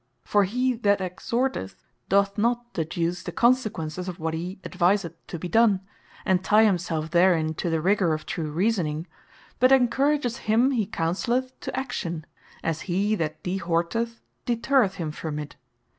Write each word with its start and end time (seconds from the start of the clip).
For 0.23 0.45
he 0.45 0.73
that 0.77 0.99
Exhorteth, 0.99 1.83
doth 2.09 2.35
not 2.35 2.73
deduce 2.73 3.21
the 3.21 3.31
consequences 3.31 4.07
of 4.09 4.17
what 4.19 4.33
he 4.33 4.57
adviseth 4.63 5.13
to 5.27 5.37
be 5.37 5.47
done, 5.47 5.79
and 6.25 6.43
tye 6.43 6.63
himselfe 6.65 7.11
therein 7.11 7.53
to 7.61 7.69
the 7.69 7.79
rigour 7.81 8.11
of 8.15 8.25
true 8.25 8.49
reasoning; 8.49 9.05
but 9.59 9.71
encourages 9.71 10.37
him 10.49 10.71
he 10.71 10.87
Counselleth, 10.87 11.51
to 11.59 11.79
Action: 11.79 12.25
As 12.63 12.81
he 12.89 13.13
that 13.13 13.43
Dehorteth, 13.43 14.21
deterreth 14.47 14.95
him 14.95 15.11
from 15.11 15.37
it. 15.37 15.55